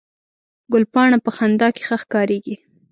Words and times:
ګلپاڼه 0.73 1.17
په 1.25 1.31
خندا 1.35 1.67
کې 1.75 1.81
ښه 1.87 1.97
ښکارېږي 2.01 2.55